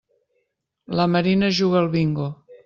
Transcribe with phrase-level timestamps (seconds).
[1.01, 2.27] La Marina juga al bingo.